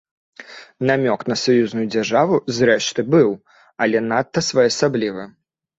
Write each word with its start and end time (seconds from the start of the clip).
Намёк 0.89 1.21
на 1.33 1.37
саюзную 1.43 1.85
дзяржаву, 1.97 2.35
зрэшты, 2.59 3.01
быў, 3.17 3.29
але 3.87 3.97
надта 4.09 4.39
своеасаблівы. 4.53 5.23